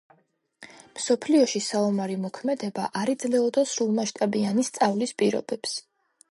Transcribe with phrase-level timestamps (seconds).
[0.99, 5.81] მსოფლიოში საომარი მოქმედება არ იძლეოდა სრულმასშტაბიანი სწავლის პირობებს.